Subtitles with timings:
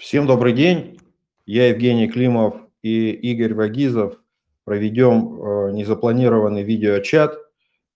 [0.00, 0.98] Всем добрый день.
[1.44, 4.14] Я Евгений Климов и Игорь Вагизов
[4.64, 7.36] проведем э, незапланированный видеочат.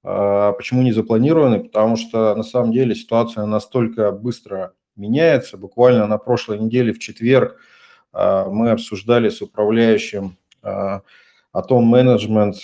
[0.03, 1.61] А почему не запланированный?
[1.61, 5.57] Потому что на самом деле ситуация настолько быстро меняется.
[5.57, 7.57] Буквально на прошлой неделе в четверг
[8.13, 12.57] э, мы обсуждали с управляющим Атом Менеджмент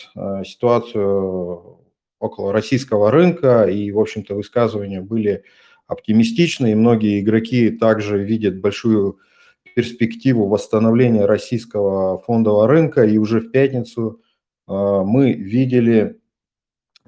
[0.47, 1.79] ситуацию
[2.19, 5.45] около российского рынка, и, в общем-то, высказывания были
[5.87, 9.19] оптимистичны, и многие игроки также видят большую
[9.81, 14.21] перспективу восстановления российского фондового рынка, и уже в пятницу
[14.67, 16.21] а, мы видели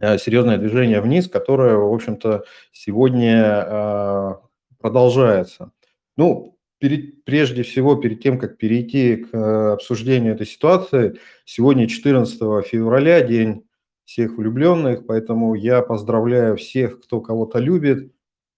[0.01, 4.41] а, серьезное движение вниз, которое, в общем-то, сегодня а,
[4.81, 5.73] продолжается.
[6.17, 13.21] Ну, перед, прежде всего, перед тем, как перейти к обсуждению этой ситуации, сегодня 14 февраля,
[13.21, 13.67] день
[14.07, 18.13] всех влюбленных, поэтому я поздравляю всех, кто кого-то любит,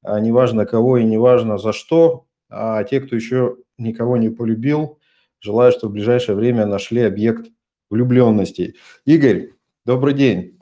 [0.04, 4.98] неважно кого и неважно за что, а те, кто еще никого не полюбил,
[5.40, 7.50] желаю, чтобы в ближайшее время нашли объект
[7.90, 8.74] влюбленности.
[9.04, 9.50] Игорь,
[9.84, 10.58] добрый день.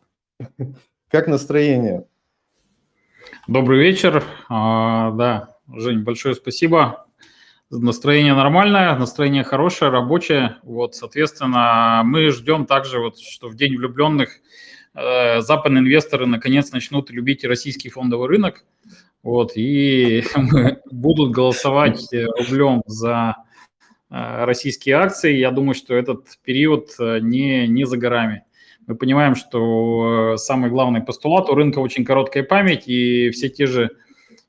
[1.08, 2.06] Как настроение?
[3.48, 4.24] Добрый вечер.
[4.48, 7.06] А, да, Жень, большое спасибо.
[7.70, 10.56] Настроение нормальное, настроение хорошее, рабочее.
[10.62, 14.41] Вот, соответственно, мы ждем также, вот, что в День влюбленных
[14.94, 18.64] э, западные инвесторы наконец начнут любить российский фондовый рынок.
[19.23, 20.25] Вот, и
[20.91, 23.37] будут голосовать э, рублем за
[24.11, 25.37] э, российские акции.
[25.37, 28.45] Я думаю, что этот период э, не, не за горами.
[28.89, 33.91] Мы понимаем, что самый главный постулат у рынка очень короткая память, и все те же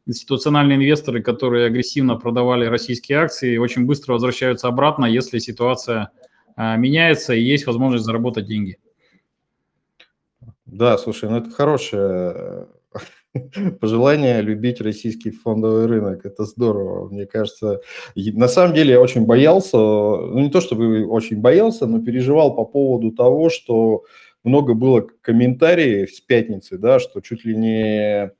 [0.08, 6.10] институциональные инвесторы, которые агрессивно продавали российские акции, очень быстро возвращаются обратно, если ситуация
[6.58, 8.80] меняется и есть возможность заработать деньги.
[10.66, 12.68] Да, слушай, ну это хорошая
[13.80, 16.26] пожелание любить российский фондовый рынок.
[16.26, 17.81] Это здорово, мне кажется.
[18.16, 22.66] На самом деле я очень боялся, ну не то чтобы очень боялся, но переживал по
[22.66, 24.04] поводу того, что
[24.44, 28.32] много было комментариев с пятницы, да, что чуть ли не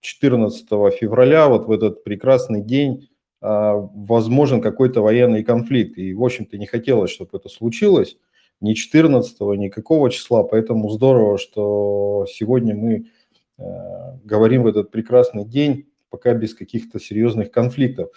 [0.00, 3.08] 14 февраля, вот в этот прекрасный день,
[3.40, 5.98] а, возможен какой-то военный конфликт.
[5.98, 8.16] И, в общем-то, не хотелось, чтобы это случилось
[8.60, 13.06] ни 14, ни какого числа, поэтому здорово, что сегодня мы
[13.58, 18.10] говорим в этот прекрасный день, пока без каких-то серьезных конфликтов.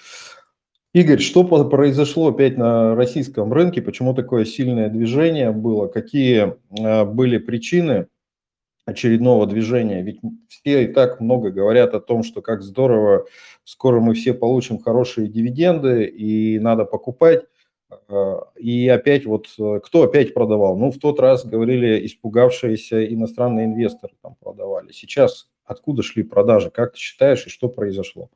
[0.91, 3.81] Игорь, что произошло опять на российском рынке?
[3.81, 5.88] Почему такое сильное движение было?
[5.88, 8.07] Какие э, были причины
[8.85, 10.01] очередного движения?
[10.01, 13.28] Ведь все и так много говорят о том, что как здорово,
[13.66, 17.44] скоро мы все получим хорошие дивиденды и надо покупать.
[18.07, 20.77] Э, и опять вот, э, кто опять продавал?
[20.77, 24.91] Ну, в тот раз говорили, испугавшиеся иностранные инвесторы там продавали.
[24.91, 26.69] Сейчас откуда шли продажи?
[26.69, 28.29] Как ты считаешь и что произошло?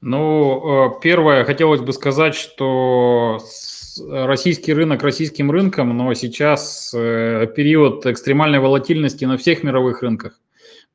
[0.00, 3.38] Ну, э, первое, хотелось бы сказать, что
[4.08, 10.40] российский рынок российским рынком, но сейчас период экстремальной волатильности на всех мировых рынках.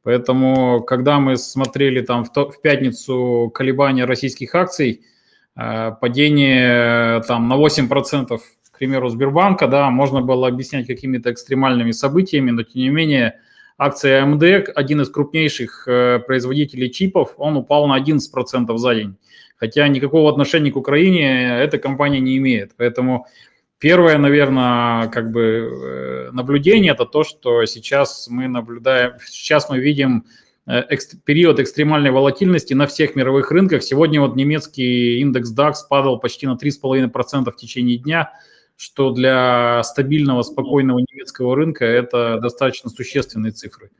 [0.01, 5.14] Поэтому, когда мы смотрели там в пятницу колебания российских акций– Э,
[5.55, 8.37] падение э, там на 8%,
[8.71, 13.39] к примеру, Сбербанка, да, можно было объяснять какими-то экстремальными событиями, но тем не менее
[13.77, 19.15] акция AMD, один из крупнейших э, производителей чипов, он упал на 11% за день.
[19.57, 22.73] Хотя никакого отношения к Украине эта компания не имеет.
[22.75, 23.25] Поэтому
[23.79, 30.25] первое, наверное, как бы наблюдение это то, что сейчас мы наблюдаем, сейчас мы видим
[30.67, 30.81] Э,
[31.25, 33.83] период экстремальной волатильности на всех мировых рынках.
[33.83, 38.31] Сегодня вот немецкий индекс DAX падал почти на 3,5% в течение дня,
[38.75, 43.91] что для стабильного, спокойного немецкого рынка это достаточно существенные цифры.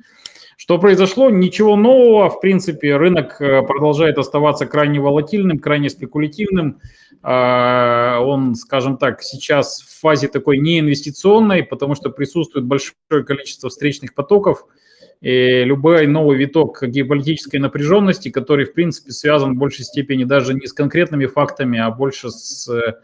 [0.58, 1.30] Что произошло?
[1.30, 2.30] Ничего нового.
[2.30, 6.80] В принципе, рынок э, продолжает оставаться крайне волатильным, крайне спекулятивным.
[7.22, 14.16] А, он, скажем так, сейчас в фазе такой неинвестиционной, потому что присутствует большое количество встречных
[14.16, 14.66] потоков–
[15.22, 20.74] любой новый виток геополитической напряженности, который, в принципе, связан в большей степени даже не с
[20.74, 22.96] конкретными фактами, а больше с э,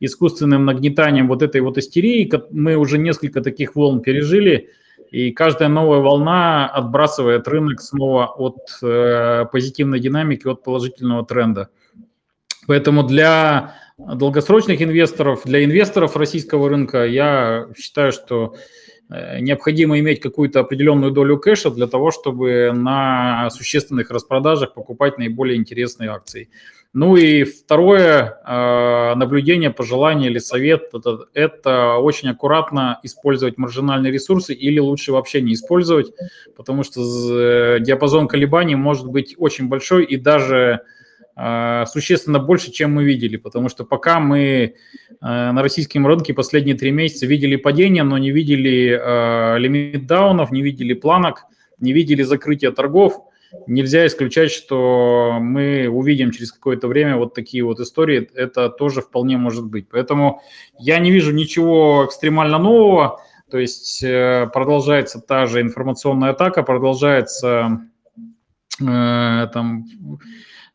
[0.00, 2.30] искусственным нагнетанием вот этой вот истерии.
[2.50, 4.70] Мы уже несколько таких волн пережили,
[5.10, 11.70] и каждая новая волна отбрасывает рынок снова от э, позитивной динамики, от положительного тренда.
[12.66, 18.56] Поэтому для долгосрочных инвесторов, для инвесторов российского рынка я считаю, что
[19.10, 26.10] необходимо иметь какую-то определенную долю кэша для того, чтобы на существенных распродажах покупать наиболее интересные
[26.10, 26.48] акции.
[26.94, 34.54] Ну и второе э, наблюдение, пожелание или совет это, это очень аккуратно использовать маржинальные ресурсы
[34.54, 36.12] или лучше вообще не использовать,
[36.56, 40.78] потому что диапазон колебаний может быть очень большой и даже э,
[41.36, 44.72] существенно больше, чем мы видели, потому что пока мы э,
[45.20, 50.62] на российском рынке последние три месяца видели падение, но не видели э, лимит даунов, не
[50.62, 51.46] видели планок,
[51.80, 53.20] не видели закрытия торгов,
[53.66, 59.36] нельзя исключать, что мы увидим через какое-то время вот такие вот истории, это тоже вполне
[59.36, 59.88] может быть.
[59.88, 60.40] Поэтому
[60.78, 63.20] я не вижу ничего экстремально нового,
[63.50, 67.80] то есть э, продолжается та же информационная атака, продолжается
[68.80, 69.84] э, там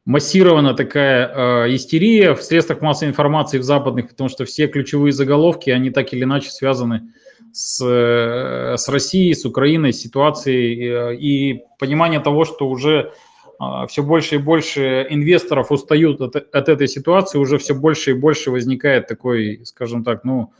[0.09, 5.69] массированная такая э, истерия в средствах массовой информации в западных, потому что все ключевые заголовки,
[5.69, 7.13] они так или иначе связаны
[7.53, 13.11] с, э, с Россией, с Украиной, с ситуацией э, и понимание того, что уже
[13.59, 18.15] э, все больше и больше инвесторов устают от, от этой ситуации, уже все больше и
[18.15, 20.51] больше возникает такой, скажем так, ну,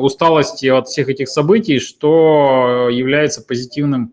[0.00, 4.12] усталости от всех этих событий, что является позитивным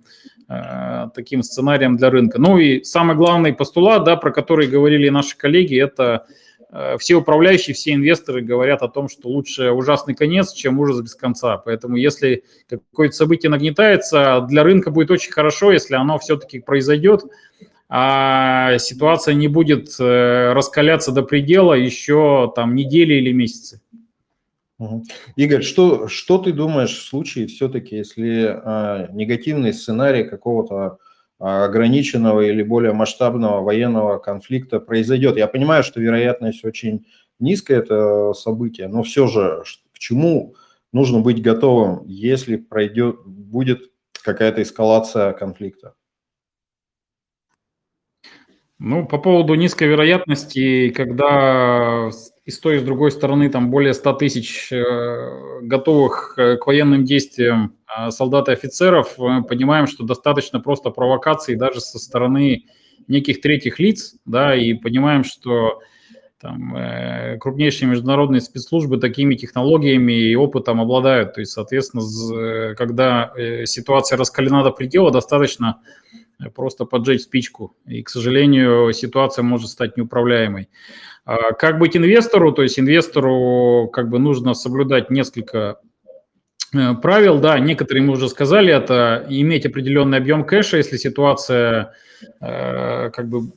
[1.14, 2.40] таким сценарием для рынка.
[2.40, 6.26] Ну и самый главный постулат, да, про который говорили наши коллеги, это
[6.72, 11.16] Э, все управляющие, все инвесторы говорят о том, что лучше ужасный конец, чем ужас без
[11.16, 11.58] конца.
[11.58, 17.24] Поэтому если какое-то событие нагнетается, для рынка будет очень хорошо, если оно все-таки произойдет,
[17.90, 23.82] а ситуация не будет э, раскаляться до предела еще там недели или месяцы.
[25.36, 30.98] Игорь, что, что ты думаешь в случае все-таки, если э, негативный сценарий какого-то
[31.44, 35.38] а, ограниченного или более масштабного военного конфликта произойдет.
[35.38, 37.08] Я понимаю, что вероятность очень
[37.40, 40.54] низкая это событие, но все же к чему
[40.94, 43.92] нужно быть готовым, если пройдет, будет
[44.22, 45.96] какая-то эскалация конфликта?
[48.78, 52.12] Ну, по поводу низкой вероятности, когда
[52.46, 56.66] и с той, и с другой стороны там более 100 тысяч э, готовых э, к
[56.66, 62.66] военным действиям а, солдат и офицеров, мы понимаем, что достаточно просто провокаций даже со стороны
[63.08, 65.82] неких третьих лиц, да, и понимаем, что
[66.42, 71.34] там, э, крупнейшие международные спецслужбы такими технологиями и опытом обладают.
[71.34, 75.82] То есть, соответственно, э, когда э, ситуация раскалена до предела, достаточно
[76.56, 77.76] просто поджечь спичку.
[77.86, 80.70] И, к сожалению, ситуация может стать неуправляемой.
[81.26, 82.52] А как быть инвестору?
[82.52, 85.80] То есть инвестору как бы нужно соблюдать несколько
[86.74, 91.94] Э, правил, да, некоторые мы уже сказали, это иметь определенный объем кэша, если ситуация
[92.40, 93.52] э, как бы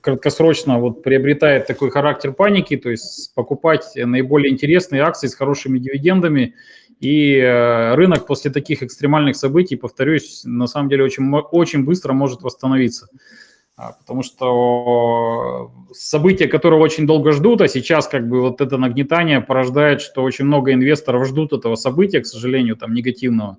[0.00, 6.54] краткосрочно вот приобретает такой характер паники, то есть покупать наиболее интересные акции с хорошими дивидендами,
[7.00, 12.42] и э, рынок после таких экстремальных событий, повторюсь, на самом деле очень, очень быстро может
[12.42, 13.08] восстановиться.
[13.82, 19.40] А, потому что события, которые очень долго ждут, а сейчас как бы вот это нагнетание
[19.40, 23.58] порождает, что очень много инвесторов ждут этого события, к сожалению, там негативного.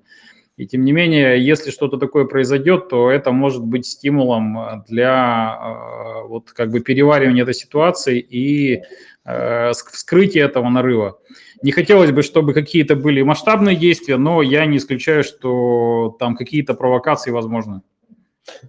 [0.56, 6.24] И тем не менее, если что-то такое произойдет, то это может быть стимулом для а,
[6.24, 8.82] вот как бы переваривания этой ситуации и
[9.26, 11.20] э, вскрытия этого нарыва.
[11.64, 16.76] Не хотелось бы, чтобы какие-то были масштабные действия, но я не исключаю, что там какие-то
[16.76, 17.82] провокации возможны.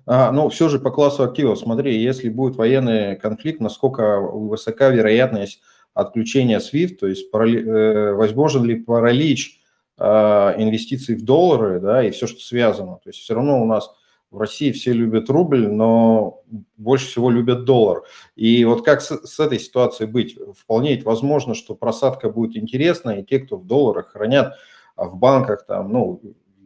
[0.06, 5.60] А, ну, все же по классу активов, смотри, если будет военный конфликт, насколько высока вероятность
[5.94, 9.60] отключения SWIFT, то есть парали, э, возможен ли паралич
[9.98, 12.96] э, инвестиций в доллары, да, и все, что связано.
[13.02, 13.90] То есть все равно у нас
[14.30, 16.42] в России все любят рубль, но
[16.76, 18.02] больше всего любят доллар.
[18.34, 20.36] И вот как с, с этой ситуацией быть?
[20.58, 24.54] Вполне возможно, что просадка будет интересная, и те, кто в долларах хранят
[24.96, 26.20] а в банках, там, ну,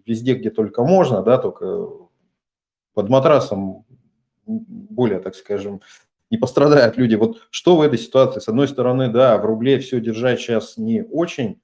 [0.05, 1.89] везде, где только можно, да, только
[2.99, 3.85] под матрасом
[4.45, 5.83] более, так скажем,
[6.31, 7.15] не пострадают люди.
[7.15, 8.41] Вот что в этой ситуации?
[8.41, 11.61] С одной стороны, да, в рубле все держать сейчас не очень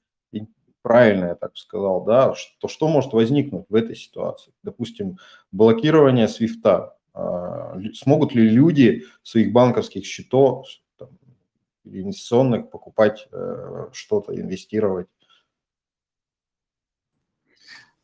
[0.83, 4.53] правильно, я так сказал, да, что, что может возникнуть в этой ситуации?
[4.63, 5.19] Допустим,
[5.51, 6.95] блокирование свифта.
[7.15, 11.09] А, смогут ли люди своих банковских счетов, там,
[11.83, 15.09] инвестиционных покупать э, что-то, инвестировать?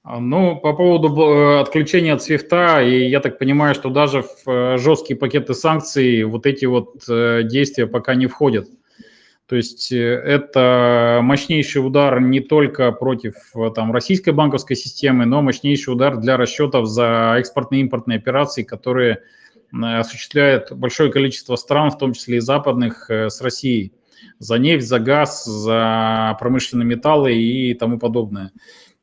[0.02, 4.48] А, ну, по поводу э, отключения от свифта, и я так понимаю, что даже в
[4.48, 8.66] э, жесткие пакеты санкций вот эти вот э, действия пока не входят.
[9.46, 13.34] То есть это мощнейший удар не только против
[13.74, 19.22] там, российской банковской системы, но мощнейший удар для расчетов за экспортные и импортные операции, которые
[19.72, 23.92] осуществляет большое количество стран, в том числе и западных, с Россией.
[24.38, 28.52] За нефть, за газ, за промышленные металлы и тому подобное.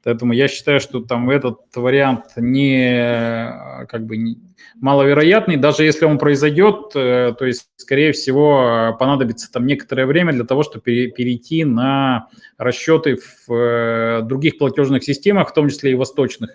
[0.07, 4.37] Поэтому я считаю, что там этот вариант не как бы не,
[4.75, 10.45] маловероятный, даже если он произойдет, э, то есть, скорее всего, понадобится там некоторое время для
[10.45, 16.51] того, чтобы перейти на расчеты в э, других платежных системах, в том числе и восточных.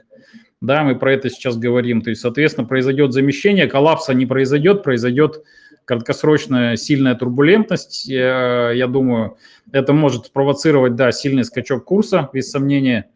[0.62, 2.00] Да, мы про это сейчас говорим.
[2.00, 5.44] То есть, соответственно, произойдет замещение, коллапса не произойдет, произойдет
[5.84, 8.06] краткосрочная сильная турбулентность.
[8.06, 9.36] Я, я думаю,
[9.72, 13.10] это может спровоцировать, да, сильный скачок курса, без сомнения.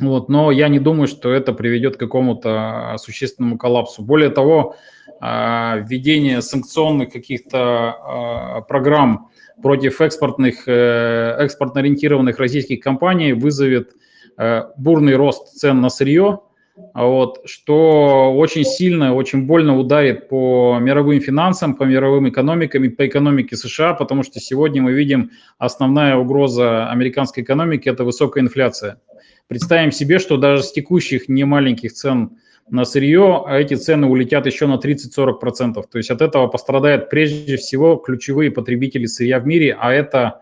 [0.00, 4.02] Вот, но я не думаю, что это приведет к какому-то существенному коллапсу.
[4.02, 4.76] Более того,
[5.20, 9.30] а, введение санкционных каких-то а, программ
[9.62, 13.92] против экспортных, э, экспортно-ориентированных российских компаний вызовет
[14.36, 16.40] э, бурный рост цен на сырье,
[16.76, 23.06] вот, что очень сильно, очень больно ударит по мировым финансам, по мировым экономикам и по
[23.06, 29.00] экономике США, потому что сегодня мы видим основная угроза американской экономики– это высокая инфляция.
[29.46, 32.38] Представим себе, что даже с текущих немаленьких цен
[32.68, 35.74] на сырье эти цены улетят еще на 30-40%.
[35.74, 40.40] То есть от этого пострадают прежде всего ключевые потребители сырья в мире, а это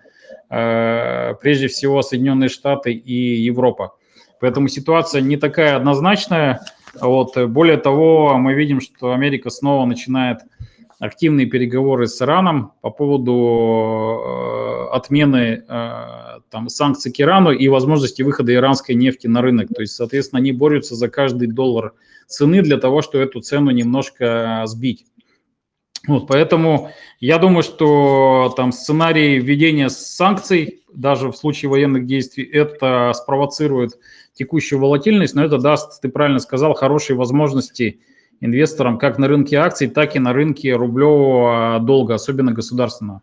[0.49, 3.97] э, прежде всего Соединенные Штаты и Европа.
[4.43, 6.63] Поэтому ситуация не такая однозначная.
[7.01, 7.39] Вот.
[7.47, 10.39] Более того, мы видим, что Америка снова начинает
[10.99, 18.23] активные переговоры с Ираном по поводу э, отмены э, там, санкций к Ирану и возможности
[18.23, 19.69] выхода иранской нефти на рынок.
[19.73, 21.93] То есть, соответственно, они борются за каждый доллар
[22.27, 25.07] цены для того, чтобы эту цену немножко сбить.
[26.09, 33.13] Вот, поэтому я думаю, что там сценарий введения санкций, даже в случае военных действий, это
[33.15, 33.93] спровоцирует
[34.43, 38.01] текущую волатильность, но это даст, ты правильно сказал, хорошие возможности
[38.41, 43.23] инвесторам как на рынке акций, так и на рынке рублевого долга, особенно государственного.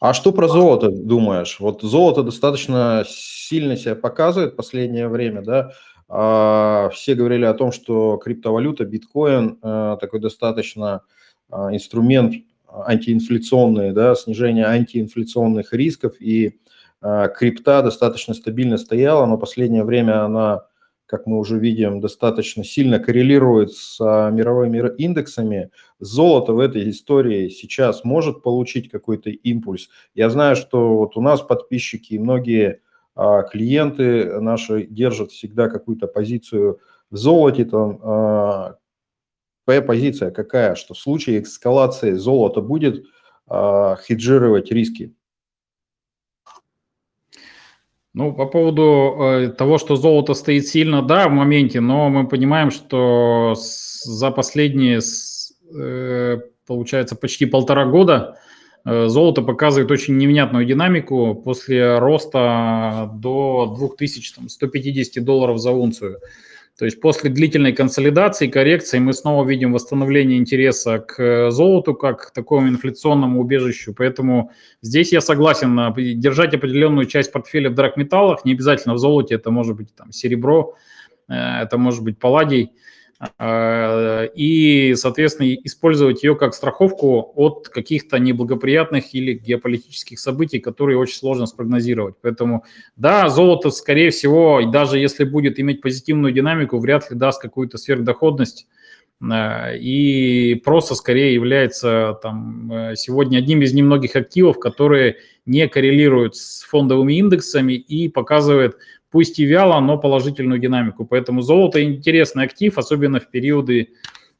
[0.00, 1.56] А что про золото думаешь?
[1.58, 5.70] Вот золото достаточно сильно себя показывает в последнее время, да?
[6.06, 11.00] А, все говорили о том, что криптовалюта, биткоин э, такой достаточно
[11.48, 12.34] а, инструмент
[12.68, 16.63] антиинфляционный, да, снижение антиинфляционных рисков, и а,
[17.28, 20.64] крипта достаточно стабильно стояла, но последнее время она
[21.06, 25.70] как мы уже видим, достаточно сильно коррелирует с а, мировыми индексами.
[25.98, 29.88] Золото в этой истории сейчас может получить какой-то импульс.
[30.14, 32.80] Я знаю, что вот у нас подписчики и многие
[33.14, 36.80] а, клиенты наши держат всегда какую-то позицию
[37.10, 37.66] в золоте.
[37.66, 38.76] Там, а,
[39.66, 43.04] твоя позиция какая, что в случае эскалации золото будет
[43.46, 45.14] хеджировать риски?
[48.14, 52.70] Ну, по поводу э, того, что золото стоит сильно, да, в моменте, но мы понимаем,
[52.70, 58.38] что с, за последние, с, э, получается, почти полтора года
[58.84, 66.20] э, золото показывает очень невнятную динамику после роста до 2150 долларов за унцию.
[66.76, 72.28] То есть после длительной консолидации, коррекции мы снова видим восстановление интереса к э, золоту как
[72.28, 73.94] к такому инфляционному убежищу.
[73.94, 74.50] Поэтому
[74.82, 79.76] здесь я согласен держать определенную часть портфеля в драгметаллах, не обязательно в золоте, это может
[79.76, 80.74] быть там серебро,
[81.28, 82.72] э, это может быть палладий.
[83.38, 91.16] Э, и, соответственно, использовать ее как страховку от каких-то неблагоприятных или геополитических событий, которые очень
[91.16, 92.16] сложно спрогнозировать.
[92.20, 92.64] Поэтому,
[92.96, 98.66] да, золото, скорее всего, даже если будет иметь позитивную динамику, вряд ли даст какую-то сверхдоходность
[99.22, 106.36] э, и просто скорее является там, э, сегодня одним из немногих активов, которые не коррелируют
[106.36, 108.76] с фондовыми индексами и показывает
[109.14, 111.06] пусть и вяло, но положительную динамику.
[111.06, 113.90] Поэтому золото интересный актив, особенно в периоды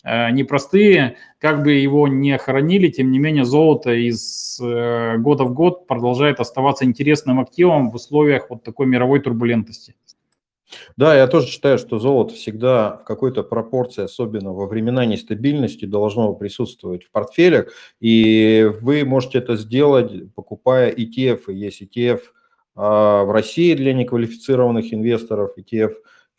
[0.03, 1.15] э, непростые.
[1.39, 6.41] Как бы его не хоронили, тем не менее золото из э, года в год продолжает
[6.41, 9.95] оставаться интересным активом в условиях вот такой мировой турбулентности.
[10.97, 16.35] Да, я тоже считаю, что золото всегда в какой-то пропорции, особенно во времена нестабильности, должно
[16.35, 17.69] присутствовать в портфелях.
[18.01, 21.43] И вы можете это сделать, покупая ETF.
[21.47, 22.23] И есть ETF–
[22.75, 25.95] в России для неквалифицированных инвесторов ETF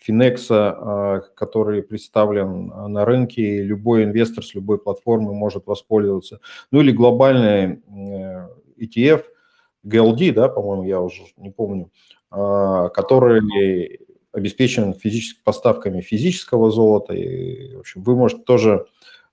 [0.06, 6.40] Финекса, а, который представлен на рынке, и любой инвестор с любой платформы может воспользоваться.
[6.72, 8.48] Ну или глобальный э,
[8.80, 9.24] ETF,
[9.86, 11.92] GLD, да, по-моему, я уже не помню,
[12.30, 14.00] а, который
[14.32, 17.14] обеспечен физическими поставками физического золота.
[17.14, 18.86] И, в общем, вы можете тоже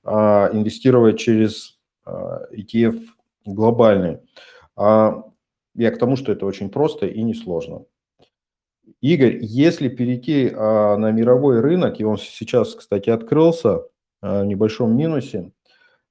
[0.04, 3.00] инвестировать через ETF
[3.44, 4.18] глобальный.
[5.75, 7.85] Я к тому, что это очень просто и несложно.
[9.00, 13.83] Игорь, если перейти а, на мировой рынок, и он сейчас, кстати, открылся
[14.21, 15.52] а, в небольшом минусе,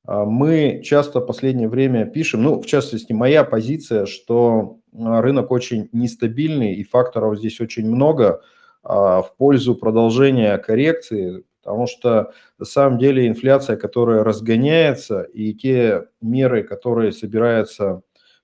[0.05, 5.51] а, мы часто в последнее время пишем, ну, в частности, моя позиция, что а, рынок
[5.51, 8.41] очень нестабильный, и факторов здесь очень много
[8.83, 16.07] а, в пользу продолжения коррекции, потому что на самом деле инфляция, которая разгоняется, и те
[16.21, 18.01] меры, которые собираются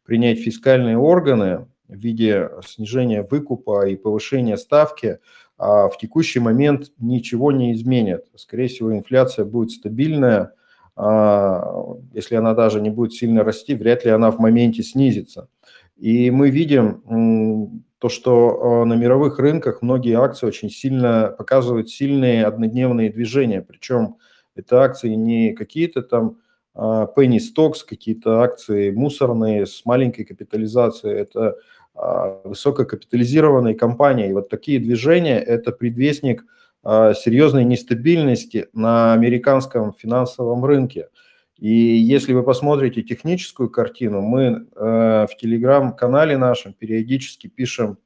[0.07, 5.19] принять фискальные органы в виде снижения выкупа и повышения ставки,
[5.57, 8.21] а в текущий момент ничего не изменит.
[8.35, 10.53] Скорее всего, инфляция будет стабильная.
[10.95, 15.49] А, если она даже не будет сильно расти, вряд ли она в моменте снизится.
[15.97, 23.11] И мы видим то, что на мировых рынках многие акции очень сильно показывают сильные однодневные
[23.11, 23.61] движения.
[23.61, 24.15] Причем
[24.55, 26.37] это акции не какие-то там
[26.77, 31.17] penny stocks, какие-то акции мусорные с маленькой капитализацией.
[31.19, 31.57] Это
[31.97, 34.29] а, высококапитализированной компании.
[34.29, 36.45] И вот такие движения– это предвестник
[36.83, 41.09] а, серьезной нестабильности на американском финансовом рынке.
[41.57, 47.97] И если вы посмотрите техническую картину, мы а, в телеграм-канале нашем периодически пишем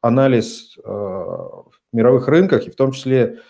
[0.00, 0.78] анализ
[1.92, 3.40] мировых рынках, и в том числе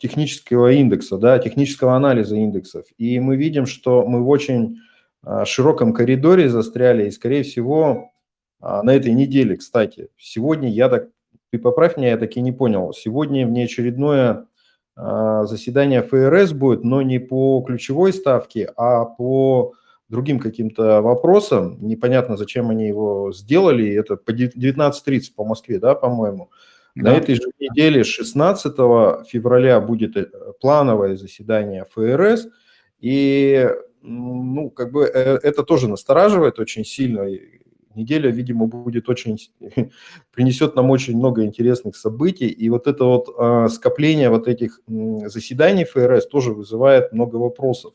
[0.00, 2.86] технического индекса, да, технического анализа индексов.
[2.98, 4.78] И мы видим, что мы в очень
[5.22, 8.10] а, широком коридоре застряли, и, скорее всего,
[8.60, 11.08] а, на этой неделе, кстати, сегодня я так,
[11.50, 14.46] ты поправь меня, я так и не понял, сегодня внеочередное
[14.96, 19.74] заседание ФРС будет, но не по ключевой ставке, а по
[20.08, 21.78] другим каким-то вопросам.
[21.80, 23.94] Непонятно, зачем они его сделали.
[23.94, 26.50] Это по 19.30 по Москве, да, по-моему.
[26.98, 27.12] Да.
[27.12, 28.74] На этой же неделе, 16
[29.28, 30.26] февраля, будет э,
[30.60, 32.48] плановое заседание ФРС.
[32.98, 33.68] И
[34.02, 37.26] ну, как бы э, это тоже настораживает очень сильно.
[37.94, 39.38] Неделя, видимо, будет очень,
[40.32, 42.48] принесет нам очень много интересных событий.
[42.48, 47.94] И вот это вот э, скопление вот этих заседаний ФРС тоже вызывает много вопросов.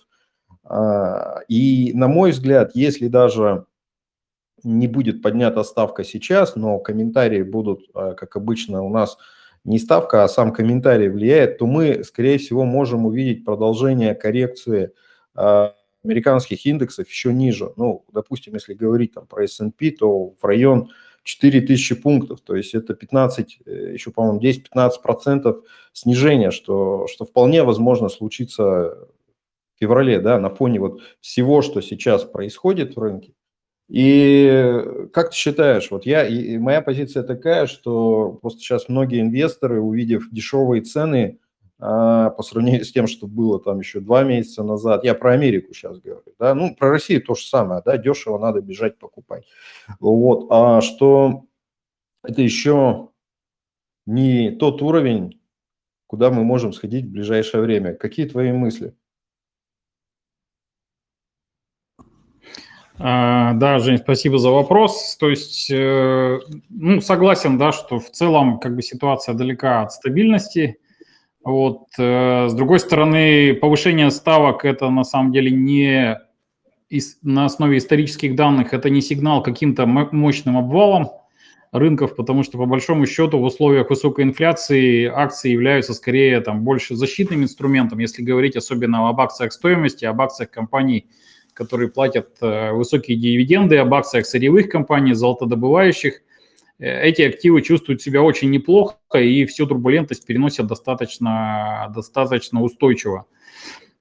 [0.69, 3.65] Э, и, на мой взгляд, если даже
[4.63, 9.17] не будет поднята ставка сейчас, но комментарии будут, э, как обычно, у нас
[9.63, 14.91] не ставка, а сам комментарий влияет, то мы, скорее всего, можем увидеть продолжение коррекции
[15.36, 15.70] э,
[16.03, 17.72] американских индексов еще ниже.
[17.77, 20.89] Ну, допустим, если говорить там про S&P, то в район
[21.24, 25.62] 4000 пунктов, то есть это 15, э, еще, по-моему, 10-15%
[25.93, 29.08] снижения, что, что вполне возможно случиться
[29.75, 33.34] в феврале, да, на фоне вот всего, что сейчас происходит в рынке.
[33.90, 34.81] И
[35.14, 40.29] как ты считаешь, вот я, и моя позиция такая, что просто сейчас многие инвесторы, увидев
[40.31, 41.40] дешевые цены,
[41.79, 45.03] а, по сравнению с тем, что было там еще два месяца назад.
[45.03, 48.62] Я про Америку сейчас говорю, да, ну, про Россию то же самое, да, дешево надо
[48.62, 49.44] бежать покупать.
[50.00, 51.44] Вот, а что
[52.24, 53.10] это еще
[54.05, 55.42] не тот уровень,
[56.07, 57.96] куда мы можем сходить в ближайшее время.
[57.96, 58.96] Какие твои мысли?
[63.03, 65.18] Да, Жень, спасибо за вопрос.
[65.20, 66.39] То есть, э,
[66.70, 70.77] ну, согласен, да, что в целом как бы ситуация далека от стабильности.
[71.44, 71.87] Вот.
[71.98, 76.18] Э, с другой стороны, повышение ставок– это на самом деле не
[77.24, 81.09] на основе исторических данных, это не сигнал каким-то мощным обвалом
[81.74, 86.96] рынков, потому что по большому счету в условиях высокой инфляции акции являются скорее там больше
[86.96, 91.07] защитным инструментом, если говорить особенно об акциях стоимости, об акциях компаний,
[91.53, 96.22] которые платят э, высокие дивиденды, об акциях сырьевых компаний, золотодобывающих–
[96.79, 103.25] Э, эти активы чувствуют себя очень неплохо и всю турбулентность переносят достаточно, достаточно устойчиво.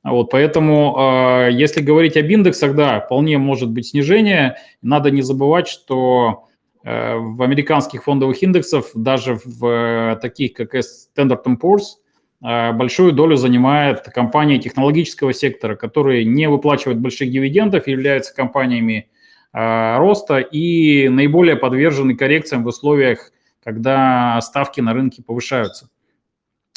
[0.02, 4.56] Вот, поэтому, э, если говорить об индексах, да, вполне может быть снижение.
[4.82, 6.48] Надо не забывать, что
[6.84, 12.01] в американских фондовых индексах, даже в таких, как Standard Poor's,
[12.42, 19.08] большую долю занимает компании технологического сектора, которые не выплачивают больших дивидендов, являются компаниями
[19.52, 25.88] Э, роста и наиболее подвержены коррекциям в условиях, когда ставки на рынке повышаются.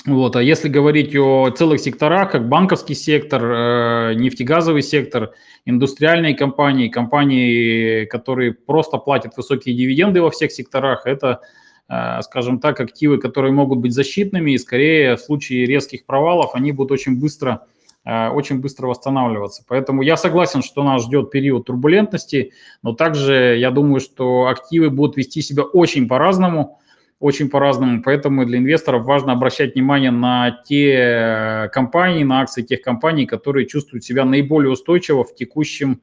[0.05, 0.35] Вот.
[0.35, 5.33] А если говорить о целых секторах, как банковский сектор, э, нефтегазовый сектор,
[5.65, 11.41] индустриальные компании, компании, которые просто платят высокие дивиденды во всех секторах, это,
[11.87, 16.91] скажем так, активы, которые могут быть защитными, и скорее в случае резких провалов они будут
[16.91, 17.67] очень быстро
[18.05, 19.63] Э, очень быстро восстанавливаться.
[19.67, 25.17] Поэтому я согласен, что нас ждет период турбулентности, но также я думаю, что активы будут
[25.17, 26.79] вести себя очень по-разному,
[27.19, 28.03] очень по-разному.
[28.03, 33.65] Поэтому для инвесторов важно обращать внимание на те э, компании, на акции тех компаний, которые
[33.65, 36.01] чувствуют себя наиболее устойчиво в текущем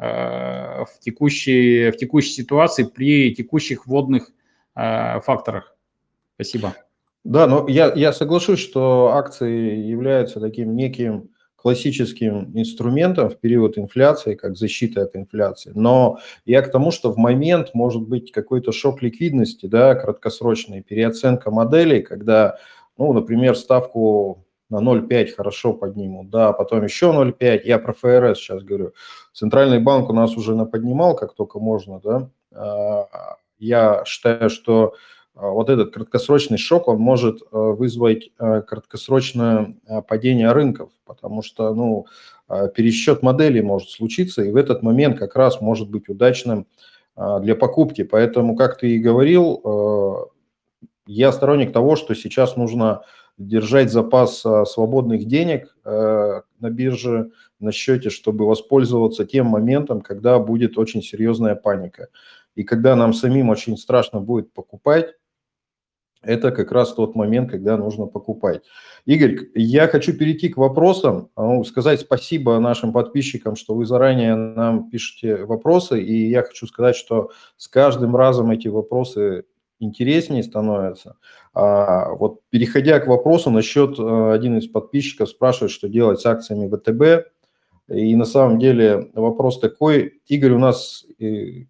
[0.00, 3.86] э, в текущей, в текущей ситуации при текущих
[4.74, 5.76] вводных факторах.
[6.34, 6.74] Спасибо.
[7.24, 14.34] Да, но я, я соглашусь, что акции являются таким неким классическим инструментом в период инфляции,
[14.34, 15.72] как защита от инфляции.
[15.74, 21.50] Но я к тому, что в момент может быть какой-то шок ликвидности, да, краткосрочный, переоценка
[21.50, 22.58] моделей, когда,
[22.98, 28.62] ну, например, ставку на 0,5 хорошо поднимут, да, потом еще 0,5, я про ФРС сейчас
[28.62, 28.92] говорю,
[29.32, 34.94] Центральный банк у нас уже наподнимал, как только можно, да, а, я считаю, что
[35.34, 42.06] вот этот краткосрочный шок, он может вызвать краткосрочное падение рынков, потому что, ну,
[42.74, 46.66] пересчет моделей может случиться, и в этот момент как раз может быть удачным
[47.16, 48.04] для покупки.
[48.04, 50.30] Поэтому, как ты и говорил,
[51.06, 53.02] я сторонник того, что сейчас нужно
[53.36, 60.78] держать запас а, свободных денег на бирже, на счете, чтобы воспользоваться тем моментом, когда будет
[60.78, 62.08] очень серьезная паника.
[62.54, 65.14] И когда нам самим очень страшно будет покупать,
[66.24, 68.62] это как раз тот момент, когда нужно покупать.
[69.04, 74.90] Игорь, я хочу перейти к вопросам, ну, сказать спасибо нашим подписчикам, что вы заранее нам
[74.90, 79.44] пишете вопросы, и я хочу сказать, что с каждым разом эти вопросы
[79.80, 81.16] интереснее становится.
[81.52, 86.68] А, вот переходя к вопросу насчет, э, один из подписчиков спрашивает, что делать с акциями
[86.68, 87.30] ВТБ.
[87.88, 90.20] И на самом деле вопрос такой.
[90.26, 91.66] Игорь у нас э,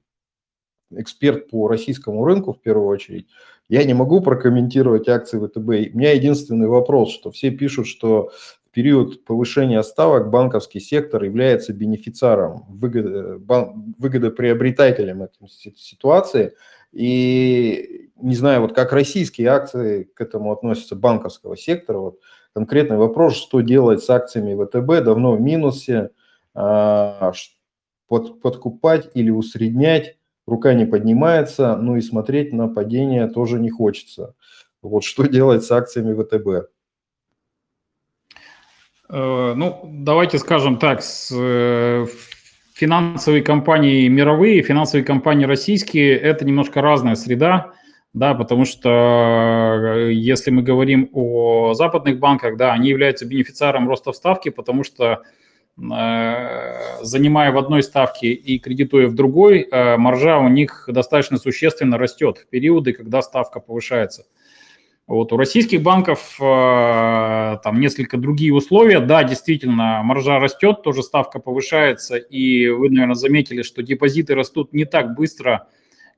[1.00, 3.28] эксперт по российскому рынку в первую очередь.
[3.68, 5.59] Я не могу прокомментировать акции ВТБ.
[5.59, 8.30] У меня единственный вопрос, что все пишут, что
[8.66, 16.52] в период повышения ставок банковский сектор является бенефициаром, выгодоприобретателем этой ситуации–
[16.94, 21.98] и не знаю, вот как российские акции к этому относятся банковского сектора.
[21.98, 22.20] Вот
[22.54, 26.11] конкретный вопрос, что делать с акциями ВТБ, давно в минусе,
[26.54, 27.33] а,
[28.07, 34.35] под, подкупать или усреднять, рука не поднимается, ну и смотреть на падение тоже не хочется.
[34.83, 36.70] Вот что делать с акциями ВТБ?
[39.11, 42.07] Э, ну, давайте скажем так, с э,
[42.74, 47.72] финансовые компании мировые, финансовые компании российские– это немножко разная среда,
[48.12, 54.12] да, потому что э, если мы говорим о западных банках, да, они являются бенефициаром роста
[54.12, 55.22] ставки, потому что
[55.76, 62.38] занимая в одной ставке и кредитуя в другой, э, маржа у них достаточно существенно растет
[62.38, 64.24] в периоды, когда ставка повышается.
[65.06, 69.00] Вот у российских банков э, там несколько другие условия.
[69.00, 74.87] Да, действительно, маржа растет, тоже ставка повышается, и вы, наверное, заметили, что депозиты растут не
[74.87, 75.68] так быстро,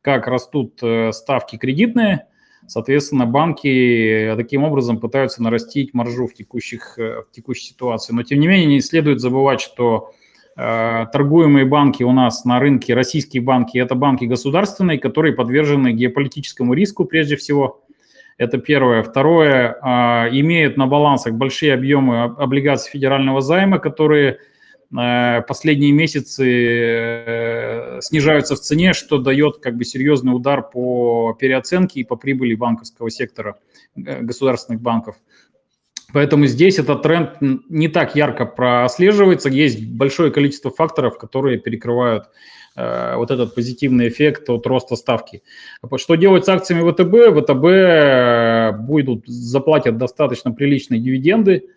[0.03, 2.27] как растут э, ставки кредитные.
[2.68, 8.12] Соответственно, банки таким образом пытаются нарастить маржу в, текущих, э, в текущей ситуации.
[8.12, 10.12] Но, тем не менее, не следует забывать, что
[10.57, 16.74] э, торгуемые банки у нас на рынке, российские банки, это банки государственные, которые подвержены геополитическому
[16.74, 17.83] риску прежде всего–
[18.38, 19.02] это первое.
[19.02, 24.37] Второе, а, имеют на балансах большие объемы облигаций федерального займа, которые э,
[24.90, 32.05] последние месяцы э, снижаются в цене, что дает как бы серьезный удар по переоценке и
[32.05, 33.59] по прибыли банковского сектора
[33.96, 35.16] э, государственных банков.
[36.12, 39.49] Поэтому здесь этот тренд не так ярко прослеживается.
[39.49, 42.29] Есть большое количество факторов, которые перекрывают
[42.77, 45.42] Э, вот этот позитивный эффект от роста ставки.
[45.96, 47.40] Что делать с акциями ВТБ?
[47.40, 51.70] ВТБ э, будут, заплатят достаточно приличные дивиденды.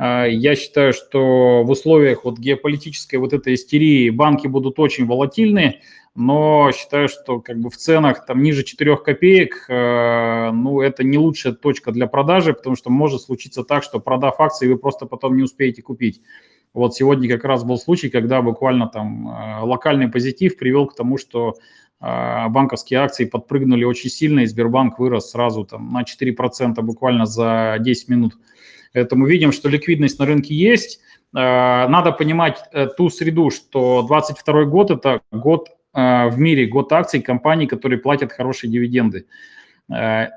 [0.00, 5.80] Э, я считаю, что в условиях вот геополитической вот этой истерии банки будут очень волатильны,
[6.14, 11.52] но считаю, что как бы в ценах там ниже 4 копеек, ну, это не лучшая
[11.52, 15.44] точка для продажи, потому что может случиться так, что продав акции, вы просто потом не
[15.44, 16.20] успеете купить.
[16.72, 21.18] Вот сегодня как раз был случай, когда буквально там э, локальный позитив привел к тому,
[21.18, 21.56] что
[22.00, 27.76] э, банковские акции подпрыгнули очень сильно, и Сбербанк вырос сразу там на 4% буквально за
[27.80, 28.34] 10 минут.
[28.92, 31.00] Поэтому видим, что ликвидность на рынке есть.
[31.34, 32.58] Э, надо понимать
[32.96, 38.70] ту среду, что 2022 год– это год в мире, год акций компаний, которые платят хорошие
[38.70, 39.26] дивиденды.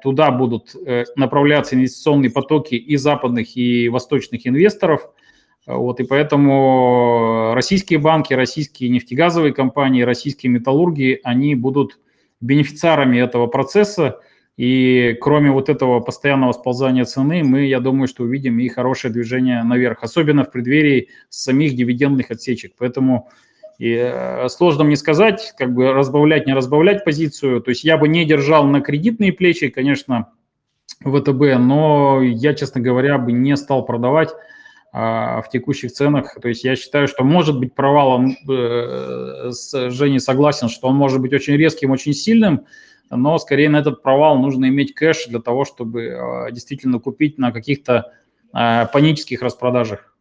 [0.01, 0.75] Туда будут
[1.15, 5.09] направляться инвестиционные потоки и западных, и восточных инвесторов–
[5.65, 11.99] вот, и поэтому российские банки, российские нефтегазовые компании, российские металлурги, они будут
[12.41, 14.19] бенефициарами этого процесса.
[14.55, 19.63] И кроме вот этого постоянного сползания цены, мы, я думаю, что увидим и хорошее движение
[19.63, 22.73] наверх, особенно в преддверии самих дивидендных отсечек.
[22.77, 23.29] Поэтому
[23.79, 27.61] и э, сложно мне сказать, как бы разбавлять, не разбавлять позицию.
[27.61, 30.29] То есть я бы не держал на кредитные плечи, конечно,
[31.01, 34.29] ВТБ, но я, честно говоря, бы не стал продавать
[34.91, 36.37] а, в текущих ценах.
[36.39, 41.19] То есть я считаю, что может быть провалом, э, с Женей согласен, что он может
[41.19, 42.65] быть очень резким, очень сильным,
[43.15, 47.51] но скорее на этот провал нужно иметь кэш для того, чтобы а, действительно купить на
[47.51, 48.11] каких-то
[48.51, 50.15] а, панических распродажах.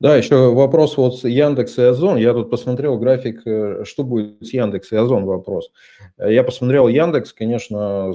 [0.00, 2.16] Да, еще вопрос вот с Яндекс и Озон.
[2.16, 5.70] Я тут посмотрел график, э, что будет с Яндекс и Озон вопрос.
[6.18, 8.12] Я посмотрел Яндекс, конечно,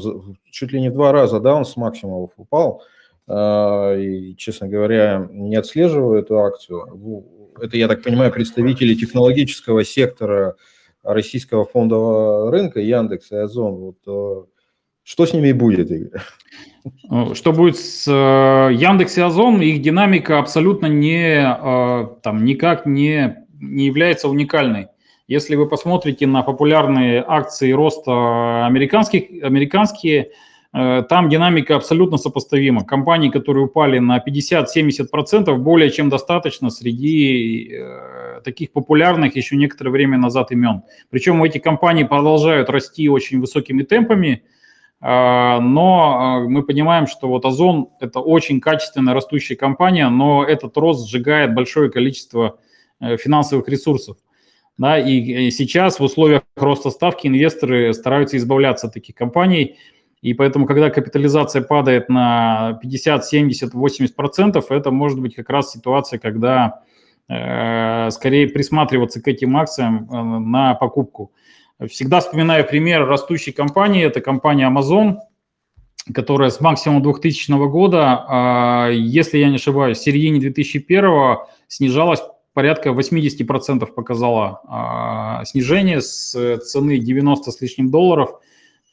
[0.51, 2.83] чуть ли не в два раза, да, он с максимумов упал.
[3.31, 7.23] И, честно говоря, не отслеживаю эту акцию.
[7.61, 10.57] Это, я так понимаю, представители технологического сектора
[11.03, 13.75] российского фондового рынка, Яндекс и Озон.
[13.75, 14.45] Вот, э,
[15.03, 16.21] Что с ними будет, Игорь?
[17.11, 19.61] Э, что будет с э, Яндекс и Озон?
[19.61, 21.43] Их динамика абсолютно не,
[22.23, 24.87] там, никак не, не является уникальной.
[25.27, 30.31] Если вы посмотрите на популярные акции роста американских, американские,
[30.73, 32.83] там динамика абсолютно сопоставима.
[32.83, 37.71] Компании, которые упали на 50-70%, более чем достаточно среди
[38.43, 40.83] таких популярных еще некоторое время назад имен.
[41.09, 44.43] Причем эти компании продолжают расти очень высокими темпами,
[44.99, 50.77] а, но а, мы понимаем, что вот Озон– это очень качественно растущая компания, но этот
[50.77, 52.59] рост сжигает большое количество
[53.01, 54.17] э, финансовых ресурсов.
[54.77, 59.77] Да, и сейчас в условиях роста ставки инвесторы стараются избавляться от таких компаний,
[60.23, 65.73] и поэтому, когда капитализация падает на 50, 70, 80 процентов, это может быть как раз
[65.73, 66.81] ситуация, когда
[67.27, 71.31] скорее присматриваться к этим акциям э, на покупку.
[71.87, 75.17] Всегда вспоминаю пример растущей компании, это компания Amazon,
[76.13, 82.21] которая с максимум 2000 года, а, если я не ошибаюсь, в середине 2001 снижалась
[82.53, 88.39] порядка 80% показала а, снижение с цены 90 с лишним долларов,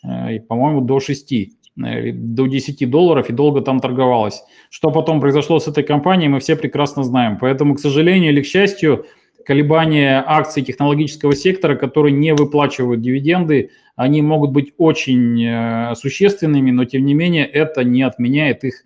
[0.02, 1.48] э, по-моему, до 6 э,
[1.80, 4.42] до 10 долларов и долго там торговалась.
[4.70, 7.38] Что потом произошло с этой компанией, мы все прекрасно знаем.
[7.38, 9.06] Поэтому, к сожалению или к счастью,
[9.44, 16.84] колебания акций технологического сектора, которые не выплачивают дивиденды, они могут быть очень э, существенными, но
[16.84, 18.84] тем не менее это не отменяет их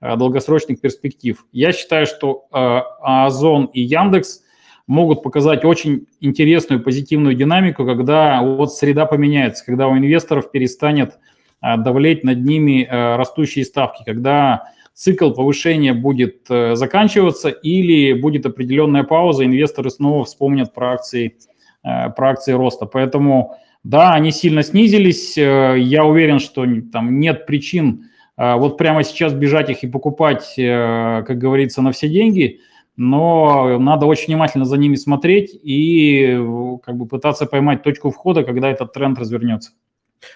[0.00, 1.44] э, долгосрочных перспектив.
[1.52, 4.42] Я считаю, что э, Озон и Яндекс
[4.86, 11.18] могут показать очень интересную позитивную динамику, когда вот среда поменяется, когда у инвесторов перестанет
[11.60, 19.44] давлеть над ними растущие ставки, когда цикл повышения будет э, заканчиваться или будет определенная пауза,
[19.44, 21.36] инвесторы снова вспомнят про акции,
[21.84, 22.86] э, про акции роста.
[22.86, 25.36] Поэтому, да, они сильно снизились.
[25.36, 28.06] Э, я уверен, что там нет причин
[28.38, 32.60] вот прямо сейчас бежать их и покупать, как говорится, на все деньги,
[32.94, 36.38] но надо очень внимательно за ними смотреть и
[36.84, 39.70] как бы пытаться поймать точку входа, когда этот тренд развернется.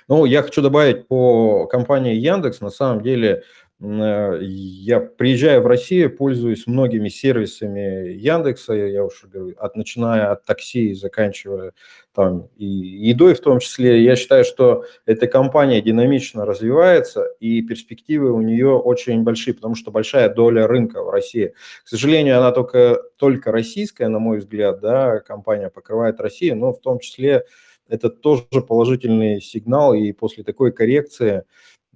[0.08, 2.60] Ну, я хочу добавить по компании Яндекс.
[2.60, 3.42] На самом деле,
[3.82, 10.44] Э, я приезжаю в Россию, пользуюсь многими сервисами Яндекса, я уже говорю, от, начиная от
[10.44, 11.72] такси и заканчивая
[12.12, 14.02] там и едой в том числе.
[14.02, 19.90] Я считаю, что эта компания динамично развивается, и перспективы у нее очень большие, потому что
[19.90, 21.54] большая доля рынка в России.
[21.84, 26.80] К сожалению, она только, только российская, на мой взгляд, да, компания покрывает Россию, но в
[26.80, 27.44] том числе
[27.90, 31.44] это тоже положительный сигнал, и после такой коррекции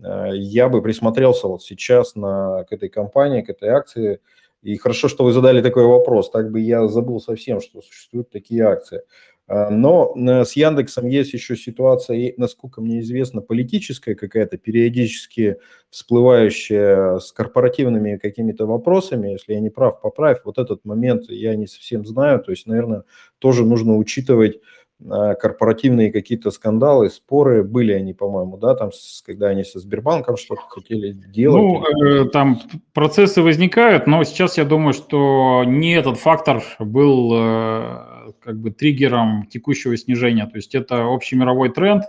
[0.03, 4.21] Э, я бы присмотрелся вот сейчас на, к этой компании, к этой акции.
[4.63, 8.65] И хорошо, что вы задали такой вопрос, так бы я забыл совсем, что существуют такие
[8.65, 9.03] акции.
[9.47, 15.59] Э, но э, с Яндексом есть еще ситуация, насколько мне известно, политическая какая-то, периодически
[15.91, 19.29] всплывающая с корпоративными какими-то вопросами.
[19.29, 20.41] Если я не прав, поправь.
[20.45, 22.41] Вот этот момент я не совсем знаю.
[22.41, 23.05] То есть, наверное,
[23.39, 24.61] тоже нужно учитывать
[25.07, 28.91] корпоративные какие-то скандалы, споры были они, по-моему, да, там,
[29.27, 31.63] когда они со Сбербанком что-то хотели делать.
[31.63, 32.61] Ну, э, там
[32.95, 39.47] процессы возникают, но сейчас я думаю, что не этот фактор был э, как бы триггером
[39.47, 40.47] текущего снижения.
[40.47, 42.05] То есть это общий мировой тренд,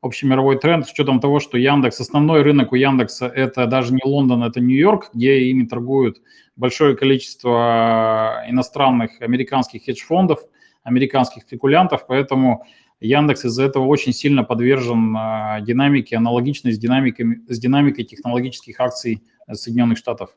[0.00, 4.02] общий мировой тренд с учетом того, что Яндекс, основной рынок у Яндекса это даже не
[4.04, 6.18] Лондон, это Нью-Йорк, где ими торгуют
[6.54, 10.38] большое количество иностранных американских хедж-фондов–
[10.86, 12.64] американских спекулянтов, поэтому
[13.00, 19.22] Яндекс из-за этого очень сильно подвержен а, динамике, аналогичной с динамикой, с динамикой технологических акций
[19.52, 20.30] Соединенных Штатов.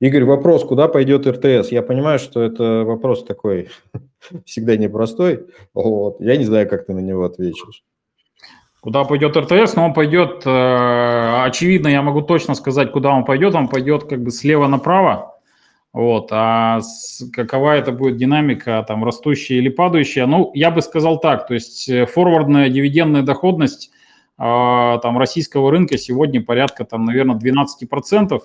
[0.00, 1.70] Игорь, вопрос, куда пойдет РТС?
[1.70, 3.68] Я понимаю, что это вопрос такой
[4.44, 5.46] всегда непростой.
[5.74, 6.20] Вот.
[6.20, 7.84] Я не знаю, как ты на него ответишь.
[8.80, 9.76] Куда пойдет РТС?
[9.76, 13.54] Но он пойдет, э, очевидно, я могу точно сказать, куда он пойдет.
[13.54, 15.31] Он пойдет как бы слева направо.
[15.92, 20.24] Вот, а с, какова это будет динамика, там, растущая или падающая?
[20.24, 23.90] Ну, я бы сказал так, то есть э, форвардная дивидендная доходность
[24.38, 24.42] э,
[25.02, 28.40] там, российского рынка сегодня порядка, там, наверное, 12%,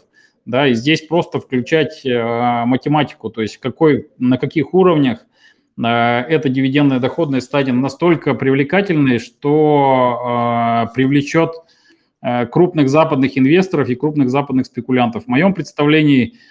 [0.46, 5.26] да, и здесь просто включать э, математику, то есть какой, на каких уровнях
[5.78, 11.54] э, эта дивидендная доходность станет настолько привлекательной, что э, привлечет
[12.22, 15.24] э, крупных западных инвесторов и крупных западных спекулянтов.
[15.24, 16.34] В моем представлении–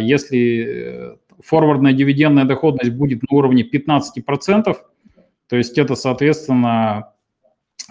[0.00, 4.76] если э, форвардная дивидендная доходность будет на уровне 15%,
[5.48, 7.12] то есть это, соответственно,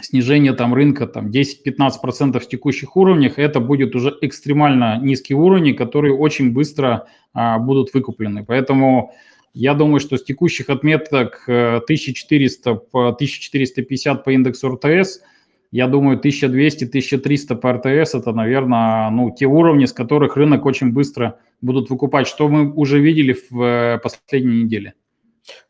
[0.02, 6.14] снижение там рынка там 10-15% в текущих уровнях, это будет уже экстремально низкие уровни, которые
[6.16, 8.44] очень быстро а, будут выкуплены.
[8.44, 9.14] Поэтому
[9.54, 15.22] я думаю, что с текущих отметок 1400 э, по 1450 по индексу РТС–
[15.76, 21.40] я думаю, 1200-1300 по РТС– это, наверное, ну, те уровни, с которых рынок очень быстро
[21.62, 24.94] будут выкупать, что мы уже видели в э, последней неделе.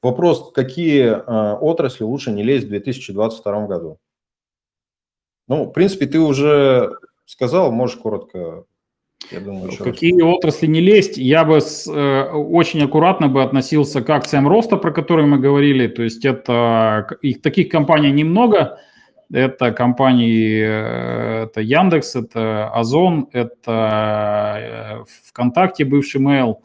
[0.02, 4.00] Вопрос, какие э, отрасли лучше не лезть в 2022 году?
[5.48, 6.94] Ну, в принципе, ты уже
[7.26, 8.66] сказал, можешь коротко
[9.32, 10.36] я думаю, Какие раз.
[10.36, 11.18] отрасли не лезть?
[11.18, 15.88] Я бы с, э, очень аккуратно бы относился к акциям роста, про которые мы говорили.
[15.88, 18.80] То есть это их таких компаний немного.
[19.32, 26.58] Это компании, э, это Яндекс, это Озон, это э, ВКонтакте, бывший Mail,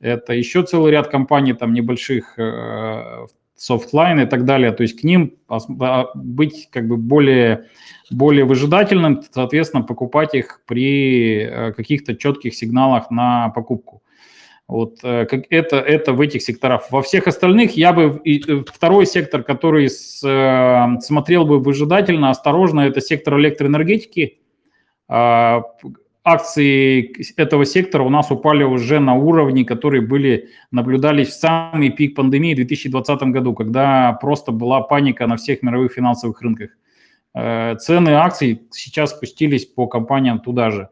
[0.00, 3.26] это еще целый ряд компаний там небольших, э,
[3.62, 4.72] Softline и так далее.
[4.72, 7.66] То есть к ним а, быть как бы более
[8.10, 14.02] более выжидательным, соответственно, покупать их при э, каких-то четких сигналах на покупку.
[14.72, 16.90] Вот э, как это, это в этих секторах.
[16.90, 18.20] Во всех остальных я бы...
[18.24, 20.20] Э, второй сектор, который с,
[21.02, 24.38] смотрел бы выжидательно, осторожно, это сектор электроэнергетики.
[25.08, 25.62] А,
[26.24, 32.14] акции этого сектора у нас упали уже на уровни, которые были, наблюдались в самый пик
[32.14, 36.70] пандемии в 2020 году, когда просто была паника на всех мировых финансовых рынках.
[37.34, 40.88] Э, цены акций сейчас спустились по компаниям туда же.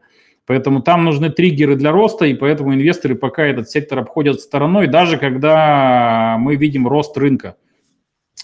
[0.50, 5.16] Поэтому там нужны триггеры для роста, и поэтому инвесторы пока этот сектор обходят стороной, даже
[5.16, 7.54] когда мы видим рост рынка.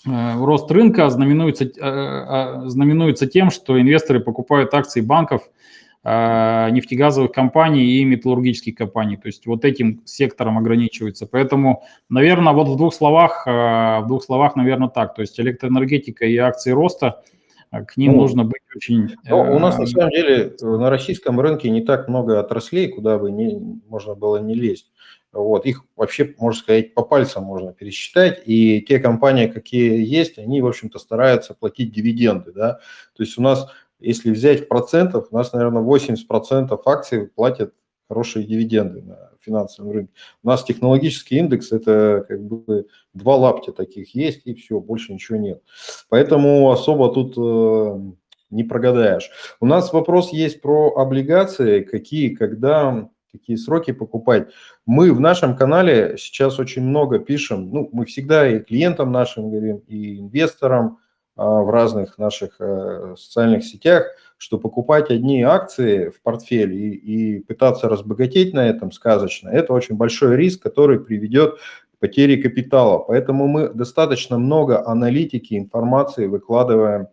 [0.06, 5.50] Э, рост рынка знаменуется, э, знаменуется тем, что инвесторы покупают акции банков,
[6.04, 9.16] нефтегазовых компаний и металлургических компаний.
[9.16, 11.26] То есть вот этим сектором ограничивается.
[11.26, 15.16] Поэтому, наверное, вот в двух словах, в двух словах, наверное, так.
[15.16, 17.24] То есть электроэнергетика и акции роста–
[17.70, 19.14] к ним ну, нужно быть очень...
[19.28, 23.18] Ну, у нас на э, самом деле на российском рынке не так много отраслей, куда
[23.18, 24.90] бы не, можно было не лезть.
[25.32, 30.62] Вот, их вообще, можно сказать, по пальцам можно пересчитать, и те компании, какие есть, они,
[30.62, 32.74] в общем-то, стараются платить дивиденды, да,
[33.14, 33.68] то есть у нас,
[34.00, 37.74] если взять в процентах, у нас, наверное, 80% акций платят
[38.08, 40.12] хорошие дивиденды на финансовом рынке.
[40.42, 45.38] У нас технологический индекс– это как бы два лаптя таких есть, и все, больше ничего
[45.38, 45.62] нет.
[46.08, 48.12] Поэтому особо тут э,
[48.50, 49.30] не прогадаешь.
[49.60, 54.48] У нас вопрос есть про облигации, какие, когда, какие сроки покупать.
[54.84, 59.78] Мы в нашем канале сейчас очень много пишем, ну, мы всегда и клиентам нашим говорим,
[59.86, 60.98] и инвесторам
[61.36, 64.06] а, в разных наших э, социальных сетях–
[64.38, 69.96] что покупать одни акции в портфель и, и пытаться разбогатеть на этом сказочно, это очень
[69.96, 71.58] большой риск, который приведет
[71.94, 72.98] к потере капитала.
[72.98, 77.08] Поэтому мы достаточно много аналитики, информации выкладываем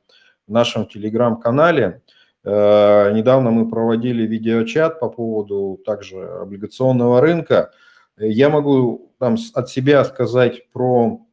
[0.48, 2.02] в нашем телеграм-канале.
[2.44, 7.72] Э, недавно мы проводили видеочат по поводу также облигационного рынка.
[8.18, 11.26] Я могу там от себя сказать про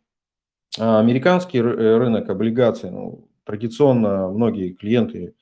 [0.79, 2.91] а, американский рынок облигаций.
[2.91, 5.35] Ну, традиционно многие клиенты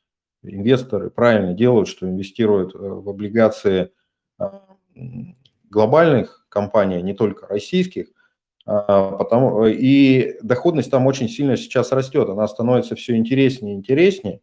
[0.49, 3.91] инвесторы правильно делают, что инвестируют э, в облигации
[4.39, 4.63] а,
[5.71, 8.09] глобальных компаний, не только российских,
[8.67, 14.41] а, потому, и доходность там очень сильно сейчас растет, она становится все интереснее и интереснее.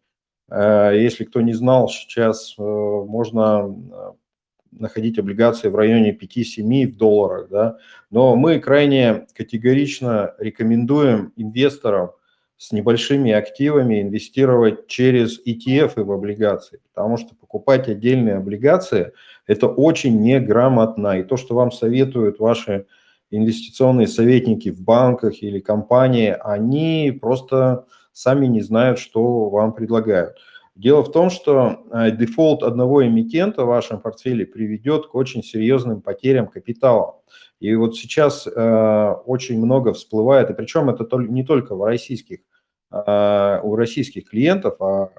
[0.50, 3.76] Э, если кто не знал, сейчас э, можно
[4.72, 7.78] находить облигации в районе 5-7 в долларах, да,
[8.10, 12.12] но мы крайне категорично рекомендуем инвесторам–
[12.58, 19.12] с небольшими активами инвестировать через ETF и в облигации, потому что покупать отдельные облигации–
[19.48, 21.20] это очень неграмотно.
[21.20, 22.86] И то, что вам советуют ваши
[23.30, 30.38] инвестиционные советники в банках или компании, они просто сами не знают, что вам предлагают.
[30.76, 36.02] Дело в том, что э, дефолт одного эмитента в вашем портфеле приведет к очень серьезным
[36.02, 37.22] потерям капитала.
[37.62, 42.40] И вот сейчас э, очень много всплывает, и причем это не только в российских,
[42.92, 45.12] э, у российских клиентов, а,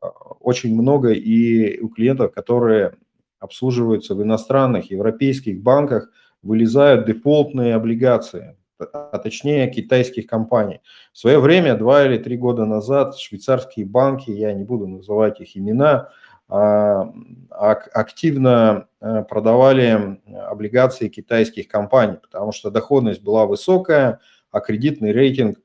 [0.00, 0.08] а
[0.40, 2.96] очень много и у клиентов, которые
[3.38, 6.10] обслуживаются в иностранных европейских банках,
[6.42, 10.80] вылезают дефолтные облигации, а точнее китайских компаний.
[11.12, 15.56] В свое время, два или три года назад, швейцарские банки, я не буду называть их
[15.56, 16.10] имена,
[16.48, 17.12] а,
[17.50, 24.18] активно э, продавали облигации китайских компаний, потому что доходность была высокая,
[24.50, 25.58] а кредитный рейтинг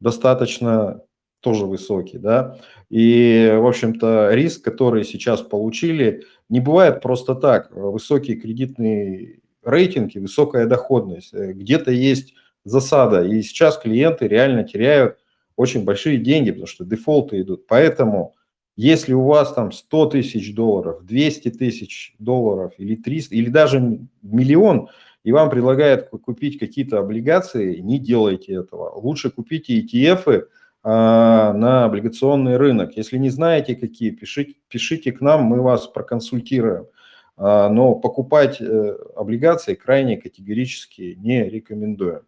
[0.00, 1.02] достаточно
[1.40, 2.58] тоже высокий, да,
[2.90, 7.70] и, в общем-то, риск, который сейчас получили, не бывает просто так.
[7.70, 11.34] Высокий кредитный рейтинг и высокая доходность.
[11.34, 12.34] Э, где-то есть
[12.68, 15.18] засада, и сейчас клиенты реально теряют
[15.56, 17.66] очень большие деньги, потому что дефолты идут.
[17.66, 18.34] Поэтому
[18.76, 24.88] если у вас там 100 тысяч долларов, 200 тысяч долларов или 300, или даже миллион,
[25.24, 28.90] и вам предлагают купить какие-то облигации, не делайте этого.
[28.94, 30.44] Лучше купите ETF,
[30.84, 32.96] а, на облигационный рынок.
[32.96, 36.86] Если не знаете, какие, пишите, пишите к нам, мы вас проконсультируем.
[37.36, 42.22] А, но покупать э, облигации крайне категорически не рекомендуем.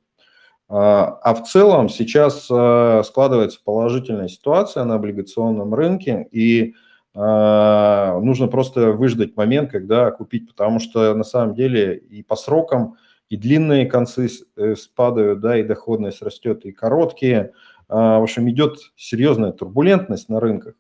[0.72, 6.74] А, а в целом сейчас складывается положительная ситуация на облигационном рынке, и
[7.12, 12.94] нужно просто выждать момент, когда купить, потому что на самом деле и по срокам,
[13.28, 17.52] и длинные концы э, спадают, да, и доходность растет, и короткие.
[17.88, 20.74] В общем, идет серьезная турбулентность на рынках.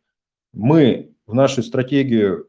[0.52, 2.48] Мы в нашу стратегию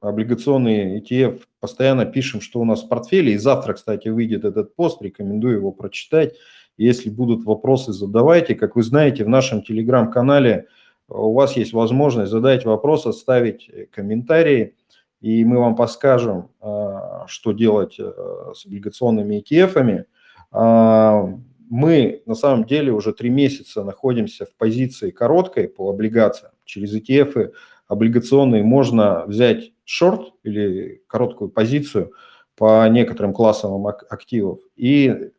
[0.00, 3.32] облигационные ETF постоянно пишем, что у нас в портфеле.
[3.32, 6.34] И завтра, кстати, выйдет этот пост, рекомендую его прочитать.
[6.78, 8.54] Если будут вопросы, задавайте.
[8.54, 10.66] Как вы знаете, в нашем телеграм-канале
[11.08, 14.74] у вас есть возможность задать вопрос, оставить комментарии,
[15.20, 18.12] и мы вам подскажем, а, что делать э,
[18.54, 20.04] с облигационными ETF-ами.
[20.52, 21.28] А,
[21.68, 26.52] мы на самом деле уже три месяца находимся в позиции короткой по облигациям.
[26.64, 27.52] Через ETF
[27.88, 32.12] облигационные можно взять шорт или короткую позицию
[32.56, 34.60] по некоторым классам активов.
[34.76, 35.30] И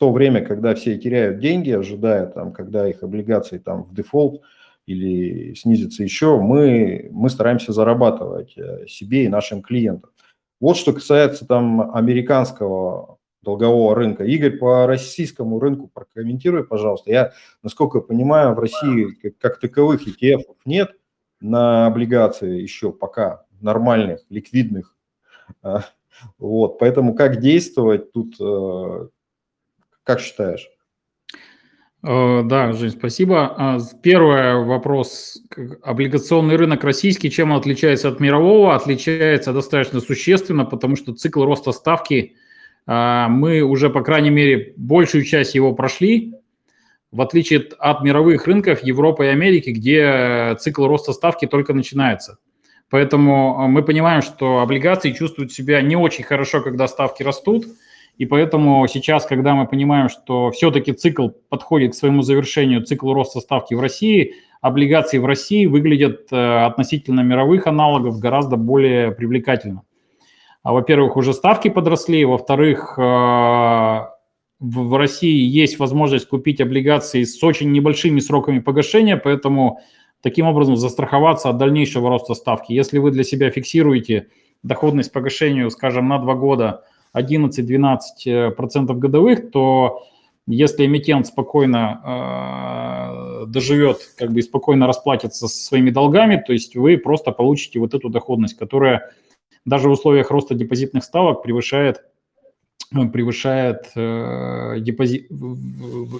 [0.00, 4.40] то время, когда все теряют деньги, ожидая, там, когда их облигации там, в дефолт
[4.86, 10.10] или снизится еще, мы, мы стараемся зарабатывать э, себе и нашим клиентам.
[10.58, 14.24] Вот что касается там американского долгового рынка.
[14.24, 17.10] Игорь, по российскому рынку прокомментируй, пожалуйста.
[17.10, 17.32] Я,
[17.62, 20.92] насколько понимаю, в России как, как таковых ETF нет
[21.40, 24.96] на облигации еще пока нормальных, ликвидных.
[25.62, 25.84] А,
[26.38, 29.08] вот, поэтому как действовать тут, э,
[30.04, 30.68] как считаешь?
[32.02, 33.54] Э, да, Жень, спасибо.
[33.56, 35.42] А, первый вопрос.
[35.82, 38.74] Облигационный рынок российский, чем он отличается от мирового?
[38.74, 42.36] Отличается достаточно существенно, потому что цикл роста ставки,
[42.86, 46.34] а, мы уже, по крайней мере, большую часть его прошли,
[47.12, 52.38] в отличие от мировых рынков Европы и Америки, где цикл роста ставки только начинается.
[52.88, 57.66] Поэтому мы понимаем, что облигации чувствуют себя не очень хорошо, когда ставки растут–
[58.16, 63.40] и поэтому сейчас, когда мы понимаем, что все-таки цикл подходит к своему завершению, цикл роста
[63.40, 69.82] ставки в России, облигации в России выглядят э, относительно мировых аналогов гораздо более привлекательно.
[70.62, 77.72] А, во-первых, уже ставки подросли, во-вторых, э, в России есть возможность купить облигации с очень
[77.72, 79.80] небольшими сроками погашения, поэтому
[80.20, 82.74] таким образом застраховаться от дальнейшего роста ставки.
[82.74, 84.28] Если вы для себя фиксируете
[84.62, 86.84] доходность погашению, скажем, на два года–
[87.16, 90.06] 11-12% э, годовых, то
[90.46, 92.00] если эмитент спокойно
[93.42, 97.78] э, доживет, как бы и спокойно расплатится со своими долгами, то есть вы просто получите
[97.78, 99.10] вот эту доходность, которая
[99.64, 102.02] даже в условиях роста депозитных ставок превышает
[102.92, 105.28] э, превышает э, депози,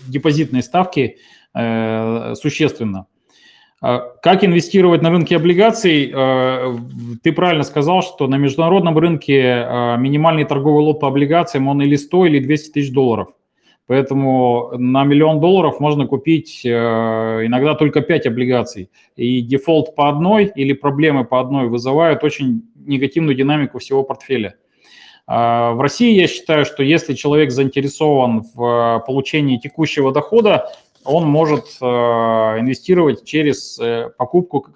[0.08, 1.18] депозитные ставки
[1.54, 3.06] э, существенно.
[3.80, 6.12] А как инвестировать на рынке облигаций?
[6.14, 6.76] А,
[7.22, 11.96] ты правильно сказал, что на международном рынке а, минимальный торговый лот по облигациям, он или
[11.96, 13.28] 100, или 200 тысяч долларов.
[13.86, 18.88] Поэтому на миллион долларов можно купить иногда только 5 облигаций.
[19.16, 24.54] И дефолт по одной или проблемы по одной вызывают очень негативную динамику всего портфеля.
[25.26, 30.70] В России я считаю, что если человек заинтересован в получении текущего дохода,
[31.04, 34.66] он может э, инвестировать через э, покупку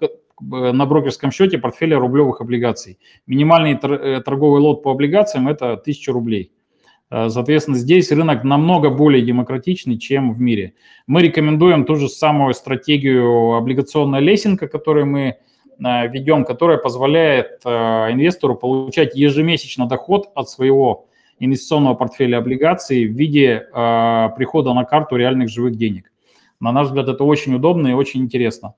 [0.41, 2.99] на брокерском счете портфеля рублевых облигаций.
[3.27, 6.51] Минимальный э, торговый лот по облигациям– это 1000 рублей.
[7.11, 10.73] Соответственно, здесь рынок намного более демократичный, чем в мире.
[11.05, 15.37] Мы рекомендуем ту же самую стратегию облигационная лесенка, которую мы
[15.77, 21.05] ведем, которая позволяет инвестору получать ежемесячно доход от своего
[21.37, 26.11] инвестиционного портфеля облигаций в виде прихода на карту реальных живых денег.
[26.65, 28.73] На наш взгляд, это очень удобно и очень интересно.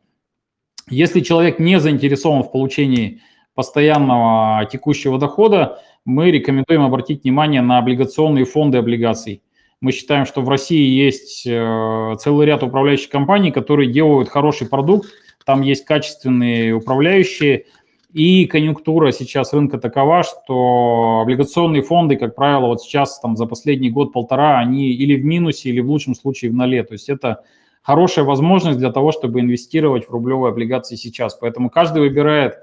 [0.89, 3.21] Если человек не заинтересован в получении
[3.55, 9.41] постоянного текущего дохода, мы рекомендуем обратить внимание на облигационные фонды облигаций.
[9.79, 15.07] Мы считаем, что в России есть э, целый ряд управляющих компаний, которые делают хороший продукт,
[15.45, 17.67] там есть качественные управляющие,
[18.11, 23.89] и конъюнктура сейчас рынка такова, что облигационные фонды, как правило, вот сейчас там за последний
[23.89, 26.83] год-полтора, они или в минусе, или в лучшем случае в ноле.
[26.83, 27.43] То есть это
[27.87, 31.35] хорошая возможность для того, чтобы инвестировать в рублевые облигации сейчас.
[31.35, 32.55] Поэтому каждый выбирает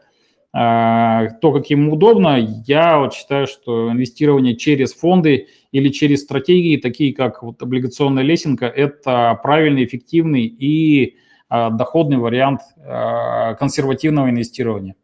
[0.53, 2.37] э, то, как ему удобно.
[2.67, 8.67] Я вот считаю, что инвестирование через фонды или через стратегии, такие как вот облигационная лесенка,
[8.67, 11.17] это правильный, эффективный и
[11.49, 14.95] э, доходный вариант э, консервативного инвестирования.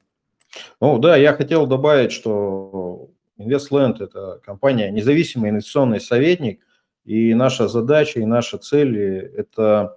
[0.83, 3.09] Ну да, я хотел добавить, что
[3.39, 6.61] InvestLand– это компания, независимый инвестиционный советник,
[7.07, 8.99] и наша задача и наша цель–
[9.39, 9.97] это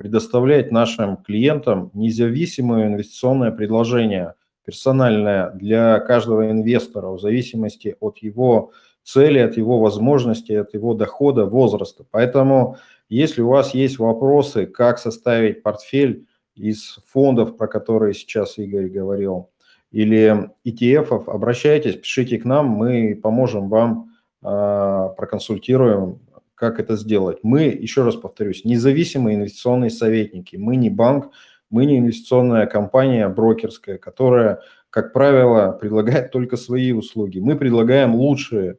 [0.00, 4.32] предоставлять нашим клиентам независимое инвестиционное предложение,
[4.64, 8.72] персональное для каждого инвестора в зависимости от его
[9.02, 12.06] цели, от его возможностей, от его дохода, возраста.
[12.10, 12.78] Поэтому,
[13.10, 19.50] если у вас есть вопросы, как составить портфель из фондов, про которые сейчас Игорь говорил,
[19.90, 26.20] или ETF, обращайтесь, пишите к нам, мы поможем вам, а, проконсультируем,
[26.60, 27.38] как это сделать.
[27.42, 31.32] Мы, еще раз повторюсь, независимые инвестиционные советники, мы не банк,
[31.70, 37.40] мы не инвестиционная компания брокерская, которая, как правило, предлагает только свои услуги.
[37.40, 38.76] Мы предлагаем лучшие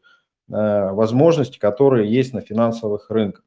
[0.52, 3.46] Э, возможности, которые есть на финансовых рынках.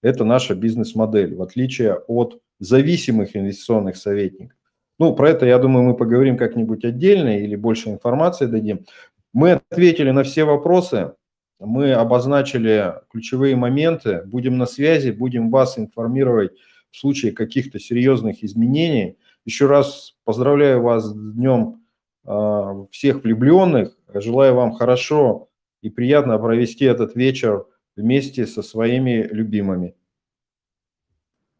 [0.00, 4.56] Это наша бизнес-модель, в отличие от зависимых инвестиционных советников.
[5.00, 8.86] Ну, про это, я думаю, мы поговорим как-нибудь отдельно или больше информации дадим.
[9.32, 11.14] Мы ответили на все вопросы,
[11.58, 16.52] мы обозначили ключевые моменты, будем на связи, будем вас информировать
[16.90, 19.18] в случае каких-то серьезных изменений.
[19.44, 21.82] Еще раз поздравляю вас с Днем
[22.24, 25.48] э, всех влюбленных, желаю вам хорошо
[25.82, 29.94] и приятно провести этот вечер вместе со своими любимыми.